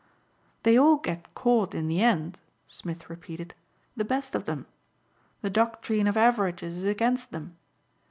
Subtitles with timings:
[0.63, 3.53] "They all get caught in the end," Smith repeated,
[3.95, 4.65] "the best of them.
[5.43, 7.55] The doctrine of averages is against them.